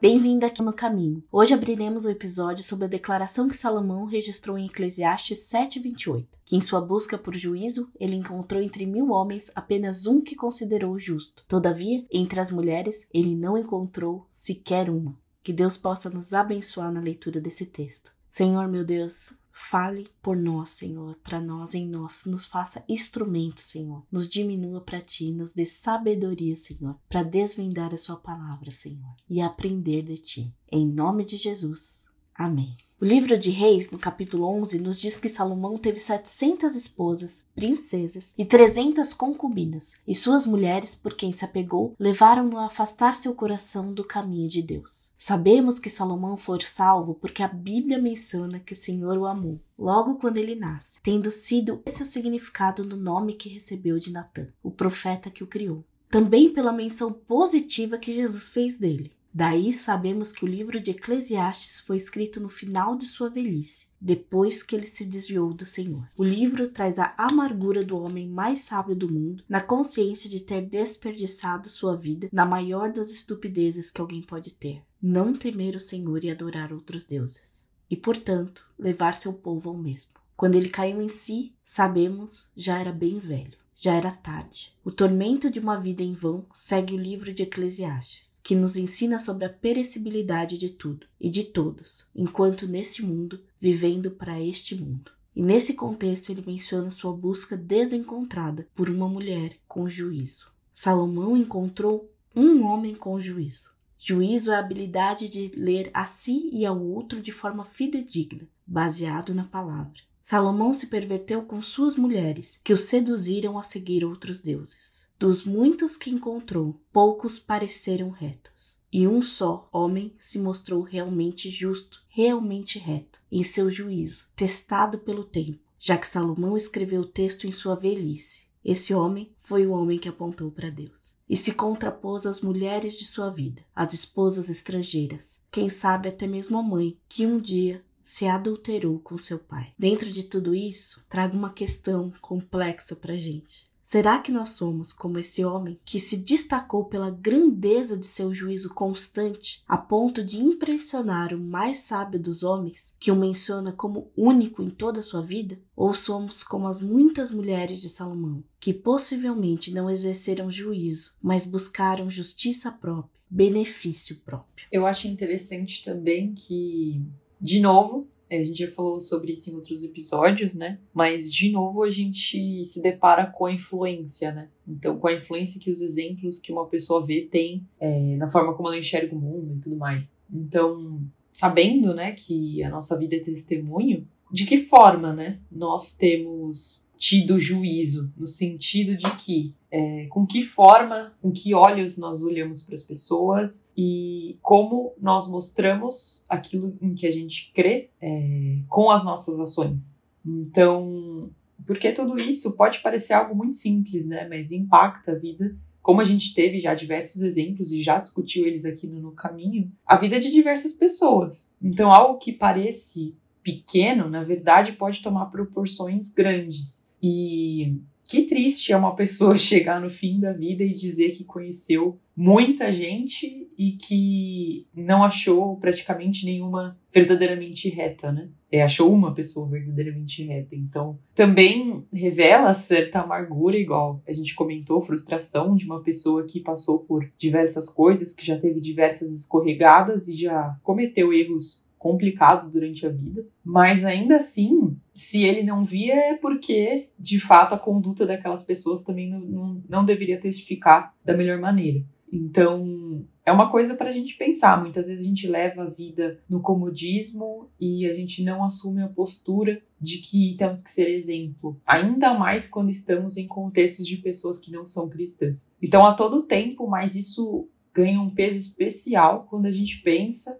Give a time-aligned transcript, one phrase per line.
[0.00, 1.22] Bem-vindo aqui no Caminho.
[1.30, 6.60] Hoje abriremos o episódio sobre a declaração que Salomão registrou em Eclesiastes 7:28, que em
[6.62, 11.44] sua busca por juízo ele encontrou entre mil homens apenas um que considerou justo.
[11.46, 15.14] Todavia, entre as mulheres ele não encontrou sequer uma.
[15.42, 18.10] Que Deus possa nos abençoar na leitura desse texto.
[18.26, 19.34] Senhor meu Deus,
[19.68, 24.04] Fale por nós, Senhor, para nós em nós, nos faça instrumento, Senhor.
[24.10, 29.40] Nos diminua para ti, nos dê sabedoria, Senhor, para desvendar a sua palavra, Senhor, e
[29.40, 30.54] aprender de ti.
[30.72, 32.06] Em nome de Jesus.
[32.34, 32.76] Amém.
[33.02, 38.34] O livro de Reis, no capítulo 11, nos diz que Salomão teve 700 esposas, princesas
[38.36, 43.94] e 300 concubinas, e suas mulheres, por quem se apegou, levaram-no a afastar seu coração
[43.94, 45.12] do caminho de Deus.
[45.16, 50.16] Sabemos que Salomão foi salvo porque a Bíblia menciona que o Senhor o amou, logo
[50.16, 54.70] quando ele nasce, tendo sido esse o significado do nome que recebeu de Natã, o
[54.70, 55.82] profeta que o criou.
[56.10, 59.10] Também pela menção positiva que Jesus fez dele.
[59.32, 64.60] Daí sabemos que o livro de Eclesiastes foi escrito no final de sua velhice, depois
[64.62, 66.08] que ele se desviou do Senhor.
[66.16, 70.62] O livro traz a amargura do homem mais sábio do mundo, na consciência de ter
[70.62, 76.24] desperdiçado sua vida na maior das estupidezes que alguém pode ter: não temer o Senhor
[76.24, 80.10] e adorar outros deuses, e portanto levar seu povo ao mesmo.
[80.36, 83.59] Quando ele caiu em si, sabemos, já era bem velho.
[83.82, 84.74] Já era tarde.
[84.84, 89.18] O tormento de uma vida em vão segue o livro de Eclesiastes, que nos ensina
[89.18, 95.12] sobre a perecibilidade de tudo e de todos, enquanto nesse mundo, vivendo para este mundo.
[95.34, 100.52] E nesse contexto ele menciona sua busca desencontrada por uma mulher com juízo.
[100.74, 103.72] Salomão encontrou um homem com juízo.
[103.98, 109.32] Juízo é a habilidade de ler a si e ao outro de forma fidedigna, baseado
[109.32, 110.09] na palavra.
[110.22, 115.06] Salomão se perverteu com suas mulheres, que o seduziram a seguir outros deuses.
[115.18, 118.78] Dos muitos que encontrou, poucos pareceram retos.
[118.92, 125.22] E um só homem se mostrou realmente justo, realmente reto, em seu juízo, testado pelo
[125.22, 128.50] tempo, já que Salomão escreveu o texto em sua velhice.
[128.64, 133.06] Esse homem foi o homem que apontou para Deus e se contrapôs às mulheres de
[133.06, 138.26] sua vida, às esposas estrangeiras, quem sabe até mesmo a mãe, que um dia se
[138.26, 139.72] adulterou com seu pai.
[139.78, 143.70] Dentro de tudo isso, trago uma questão complexa para gente.
[143.80, 148.74] Será que nós somos como esse homem que se destacou pela grandeza de seu juízo
[148.74, 154.60] constante a ponto de impressionar o mais sábio dos homens, que o menciona como único
[154.60, 155.56] em toda a sua vida?
[155.76, 162.10] Ou somos como as muitas mulheres de Salomão, que possivelmente não exerceram juízo, mas buscaram
[162.10, 164.66] justiça própria, benefício próprio?
[164.72, 167.00] Eu acho interessante também que
[167.40, 170.78] de novo, é, a gente já falou sobre isso em outros episódios, né?
[170.94, 174.48] Mas, de novo, a gente se depara com a influência, né?
[174.66, 178.54] Então, com a influência que os exemplos que uma pessoa vê tem é, na forma
[178.54, 180.16] como ela enxerga o mundo e tudo mais.
[180.32, 181.02] Então,
[181.32, 187.38] sabendo, né, que a nossa vida é testemunho, de que forma, né, nós temos tido
[187.38, 192.74] juízo, no sentido de que é, com que forma, com que olhos nós olhamos para
[192.74, 199.02] as pessoas e como nós mostramos aquilo em que a gente crê é, com as
[199.02, 199.98] nossas ações.
[200.24, 201.30] Então,
[201.66, 204.28] porque tudo isso pode parecer algo muito simples, né?
[204.28, 208.66] Mas impacta a vida como a gente teve já diversos exemplos e já discutiu eles
[208.66, 211.50] aqui no, no, caminho, a vida de diversas pessoas.
[211.62, 216.86] Então, algo que parece pequeno, na verdade, pode tomar proporções grandes.
[217.02, 217.78] E
[218.10, 222.72] que triste é uma pessoa chegar no fim da vida e dizer que conheceu muita
[222.72, 228.28] gente e que não achou praticamente nenhuma verdadeiramente reta, né?
[228.50, 230.56] É, achou uma pessoa verdadeiramente reta.
[230.56, 236.80] Então, também revela certa amargura, igual a gente comentou, frustração de uma pessoa que passou
[236.80, 242.90] por diversas coisas, que já teve diversas escorregadas e já cometeu erros complicados durante a
[242.90, 248.44] vida, mas ainda assim, se ele não via é porque, de fato, a conduta daquelas
[248.44, 251.82] pessoas também não, não, não deveria testificar da melhor maneira.
[252.12, 254.60] Então, é uma coisa para a gente pensar.
[254.60, 258.88] Muitas vezes a gente leva a vida no comodismo e a gente não assume a
[258.88, 264.36] postura de que temos que ser exemplo, ainda mais quando estamos em contextos de pessoas
[264.36, 265.48] que não são cristãs.
[265.62, 270.38] Então, a todo tempo, mas isso ganha um peso especial quando a gente pensa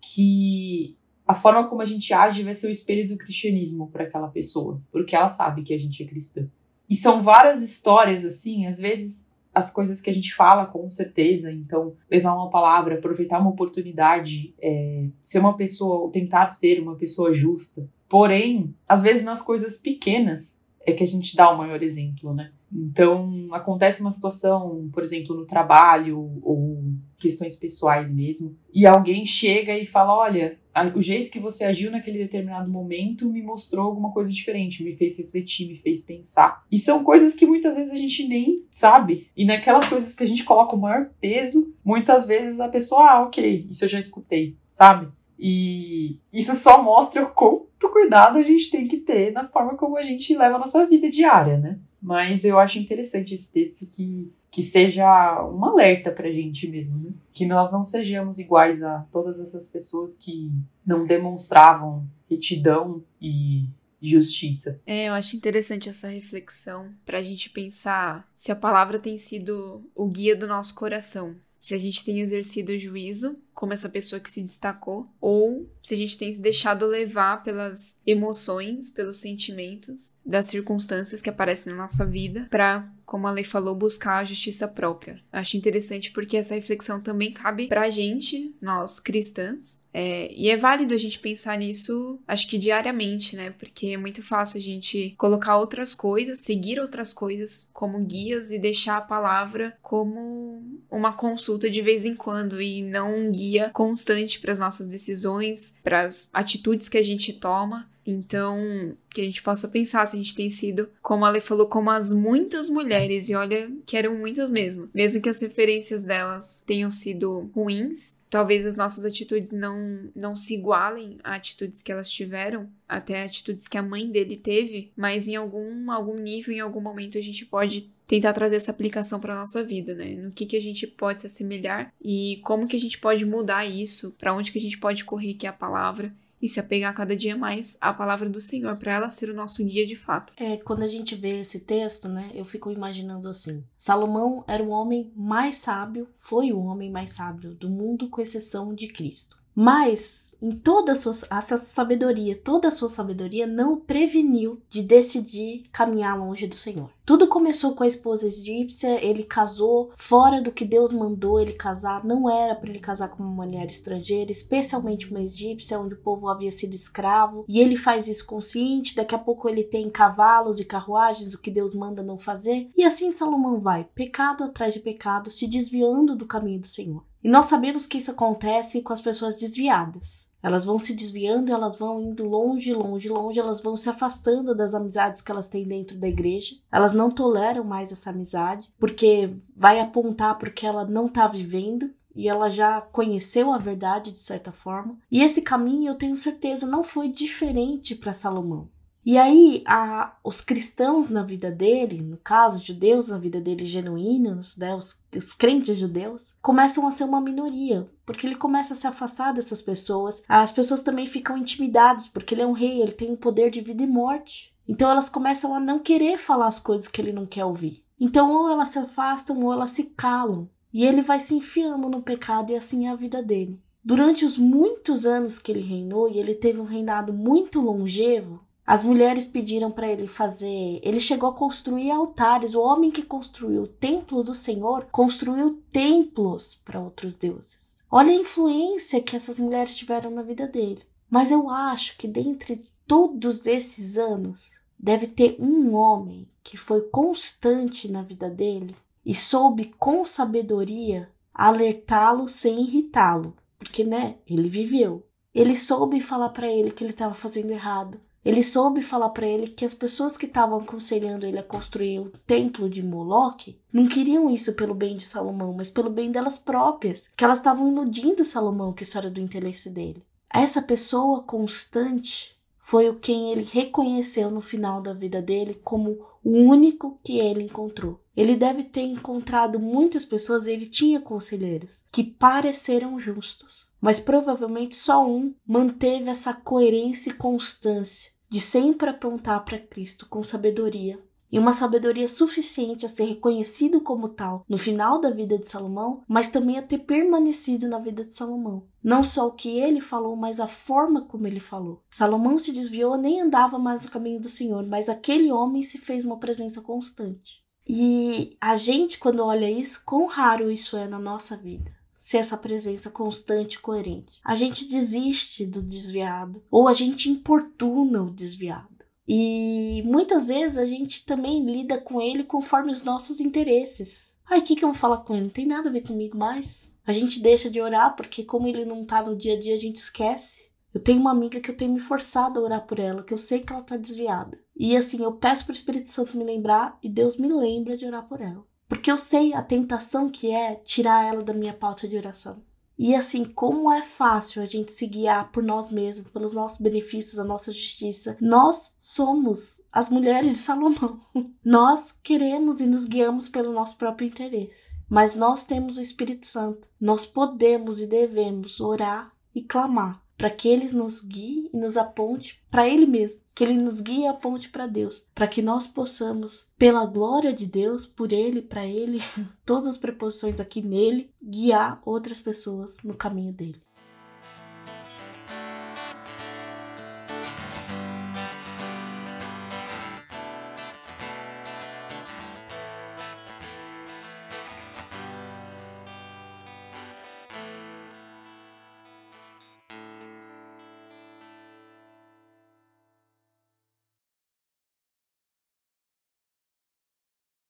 [0.00, 4.28] que a forma como a gente age vai ser o espelho do cristianismo para aquela
[4.28, 6.48] pessoa, porque ela sabe que a gente é cristã.
[6.88, 11.52] E são várias histórias assim, às vezes as coisas que a gente fala com certeza,
[11.52, 16.96] então levar uma palavra, aproveitar uma oportunidade, é, ser uma pessoa, ou tentar ser uma
[16.96, 17.88] pessoa justa.
[18.08, 22.52] Porém, às vezes nas coisas pequenas, é que a gente dá o maior exemplo, né?
[22.72, 26.82] Então, acontece uma situação, por exemplo, no trabalho ou
[27.18, 30.58] questões pessoais mesmo, e alguém chega e fala: Olha,
[30.94, 35.18] o jeito que você agiu naquele determinado momento me mostrou alguma coisa diferente, me fez
[35.18, 36.64] refletir, me fez pensar.
[36.70, 39.28] E são coisas que muitas vezes a gente nem sabe.
[39.36, 43.22] E naquelas coisas que a gente coloca o maior peso, muitas vezes a pessoa, ah,
[43.24, 45.08] ok, isso eu já escutei, sabe?
[45.42, 49.96] E isso só mostra o quanto cuidado a gente tem que ter na forma como
[49.96, 51.78] a gente leva a nossa vida diária, né?
[52.00, 57.12] Mas eu acho interessante esse texto que, que seja um alerta pra gente mesmo, né?
[57.32, 60.52] Que nós não sejamos iguais a todas essas pessoas que
[60.86, 63.66] não demonstravam retidão e
[64.02, 64.78] justiça.
[64.86, 70.06] É, eu acho interessante essa reflexão pra gente pensar se a palavra tem sido o
[70.08, 71.34] guia do nosso coração.
[71.58, 75.96] Se a gente tem exercido juízo como essa pessoa que se destacou, ou se a
[75.96, 82.04] gente tem se deixado levar pelas emoções, pelos sentimentos, das circunstâncias que aparecem na nossa
[82.06, 85.20] vida, para, como a lei falou, buscar a justiça própria.
[85.32, 90.94] Acho interessante porque essa reflexão também cabe pra gente, nós cristãs, é, e é válido
[90.94, 93.50] a gente pensar nisso, acho que diariamente, né?
[93.50, 98.58] Porque é muito fácil a gente colocar outras coisas, seguir outras coisas como guias e
[98.58, 104.38] deixar a palavra como uma consulta de vez em quando e não um guia constante
[104.38, 107.88] para as nossas decisões, para as atitudes que a gente toma.
[108.06, 111.66] Então, que a gente possa pensar se a gente tem sido, como a Lê falou,
[111.66, 114.88] como as muitas mulheres, e olha que eram muitas mesmo.
[114.92, 120.54] Mesmo que as referências delas tenham sido ruins, talvez as nossas atitudes não, não se
[120.54, 125.36] igualem a atitudes que elas tiveram, até atitudes que a mãe dele teve, mas em
[125.36, 129.62] algum, algum nível, em algum momento, a gente pode tentar trazer essa aplicação para nossa
[129.62, 130.16] vida, né?
[130.16, 133.64] No que que a gente pode se assemelhar e como que a gente pode mudar
[133.64, 136.12] isso, para onde que a gente pode correr que é a palavra
[136.42, 139.64] e se apegar cada dia mais à palavra do Senhor, para ela ser o nosso
[139.64, 140.32] guia de fato.
[140.36, 144.70] É, quando a gente vê esse texto, né, eu fico imaginando assim: Salomão era o
[144.70, 149.38] homem mais sábio, foi o homem mais sábio do mundo, com exceção de Cristo.
[149.54, 154.82] Mas em toda a sua a sabedoria, toda a sua sabedoria não o preveniu de
[154.82, 156.90] decidir caminhar longe do Senhor.
[157.04, 162.04] Tudo começou com a esposa egípcia, ele casou fora do que Deus mandou ele casar,
[162.04, 166.28] não era para ele casar com uma mulher estrangeira, especialmente uma egípcia, onde o povo
[166.28, 170.64] havia sido escravo, e ele faz isso consciente, daqui a pouco ele tem cavalos e
[170.64, 175.30] carruagens, o que Deus manda não fazer, e assim Salomão vai, pecado atrás de pecado,
[175.30, 177.04] se desviando do caminho do Senhor.
[177.24, 180.29] E nós sabemos que isso acontece com as pessoas desviadas.
[180.42, 184.74] Elas vão se desviando, elas vão indo longe, longe, longe, elas vão se afastando das
[184.74, 186.56] amizades que elas têm dentro da igreja.
[186.72, 192.28] Elas não toleram mais essa amizade, porque vai apontar porque ela não está vivendo e
[192.28, 194.98] ela já conheceu a verdade de certa forma.
[195.10, 198.68] E esse caminho, eu tenho certeza, não foi diferente para Salomão.
[199.10, 204.56] E aí, a, os cristãos na vida dele, no caso, judeus na vida dele genuínos,
[204.56, 208.86] né, os, os crentes judeus, começam a ser uma minoria, porque ele começa a se
[208.86, 210.22] afastar dessas pessoas.
[210.28, 213.60] As pessoas também ficam intimidadas, porque ele é um rei, ele tem o poder de
[213.62, 214.54] vida e morte.
[214.68, 217.82] Então elas começam a não querer falar as coisas que ele não quer ouvir.
[217.98, 220.48] Então ou elas se afastam ou elas se calam.
[220.72, 223.60] E ele vai se enfiando no pecado e assim é a vida dele.
[223.82, 228.82] Durante os muitos anos que ele reinou, e ele teve um reinado muito longevo, as
[228.82, 230.80] mulheres pediram para ele fazer.
[230.82, 232.54] Ele chegou a construir altares.
[232.54, 237.78] O homem que construiu o templo do Senhor construiu templos para outros deuses.
[237.90, 240.82] Olha a influência que essas mulheres tiveram na vida dele.
[241.10, 247.90] Mas eu acho que dentre todos esses anos, deve ter um homem que foi constante
[247.90, 248.74] na vida dele
[249.04, 255.06] e soube com sabedoria alertá-lo sem irritá-lo, porque né, ele viveu.
[255.34, 258.00] Ele soube falar para ele que ele estava fazendo errado.
[258.24, 262.12] Ele soube falar para ele que as pessoas que estavam aconselhando ele a construir o
[262.26, 267.10] templo de Moloque não queriam isso pelo bem de Salomão, mas pelo bem delas próprias,
[267.16, 270.04] que elas estavam iludindo Salomão, que isso era do interesse dele.
[270.32, 276.30] Essa pessoa constante foi o quem ele reconheceu no final da vida dele como o
[276.30, 277.98] único que ele encontrou.
[278.14, 285.06] Ele deve ter encontrado muitas pessoas, ele tinha conselheiros que pareceram justos, mas provavelmente só
[285.06, 291.02] um manteve essa coerência e constância de sempre apontar para Cristo com sabedoria.
[291.32, 296.02] E uma sabedoria suficiente a ser reconhecido como tal no final da vida de Salomão,
[296.08, 298.64] mas também a ter permanecido na vida de Salomão.
[298.82, 301.84] Não só o que ele falou, mas a forma como ele falou.
[301.88, 306.04] Salomão se desviou, nem andava mais no caminho do Senhor, mas aquele homem se fez
[306.04, 307.40] uma presença constante.
[307.64, 312.36] E a gente, quando olha isso, quão raro isso é na nossa vida ser essa
[312.38, 314.20] presença constante e coerente.
[314.24, 318.70] A gente desiste do desviado ou a gente importuna o desviado.
[319.06, 324.16] E muitas vezes a gente também lida com ele conforme os nossos interesses.
[324.24, 325.24] Ai, o que, que eu vou falar com ele?
[325.24, 326.72] Não tem nada a ver comigo mais.
[326.86, 329.58] A gente deixa de orar porque, como ele não tá no dia a dia, a
[329.58, 330.48] gente esquece.
[330.72, 333.18] Eu tenho uma amiga que eu tenho me forçado a orar por ela, que eu
[333.18, 334.40] sei que ela tá desviada.
[334.56, 338.08] E assim, eu peço pro Espírito Santo me lembrar e Deus me lembra de orar
[338.08, 338.48] por ela.
[338.80, 342.42] Porque eu sei a tentação que é tirar ela da minha pauta de oração.
[342.78, 347.18] E assim, como é fácil a gente se guiar por nós mesmos, pelos nossos benefícios,
[347.18, 348.16] a nossa justiça.
[348.18, 350.98] Nós somos as mulheres de Salomão.
[351.44, 354.74] Nós queremos e nos guiamos pelo nosso próprio interesse.
[354.88, 356.66] Mas nós temos o Espírito Santo.
[356.80, 362.44] Nós podemos e devemos orar e clamar para que ele nos guie e nos aponte
[362.50, 366.46] para ele mesmo, que ele nos guie e aponte para Deus, para que nós possamos,
[366.58, 368.98] pela glória de Deus, por ele, para ele,
[369.46, 373.62] todas as preposições aqui nele, guiar outras pessoas no caminho dele.